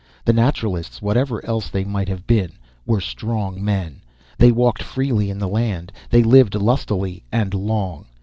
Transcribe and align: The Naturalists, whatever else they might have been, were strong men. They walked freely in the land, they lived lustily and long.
The 0.25 0.33
Naturalists, 0.33 0.99
whatever 0.99 1.45
else 1.45 1.69
they 1.69 1.83
might 1.83 2.09
have 2.09 2.25
been, 2.25 2.53
were 2.87 3.01
strong 3.01 3.63
men. 3.63 4.01
They 4.39 4.51
walked 4.51 4.81
freely 4.81 5.29
in 5.29 5.37
the 5.37 5.47
land, 5.47 5.91
they 6.09 6.23
lived 6.23 6.55
lustily 6.55 7.21
and 7.31 7.53
long. 7.53 8.05